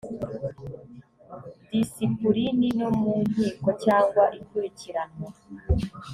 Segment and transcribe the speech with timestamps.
[1.69, 5.29] disipulini no mu nkiko cyangwa ikurikiranwa